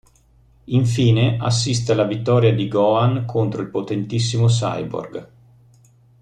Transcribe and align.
Infine, 0.63 1.37
assiste 1.39 1.91
alla 1.91 2.05
vittoria 2.05 2.55
di 2.55 2.67
Gohan 2.67 3.23
contro 3.25 3.61
il 3.61 3.69
potentissimo 3.69 4.47
cyborg. 4.47 5.29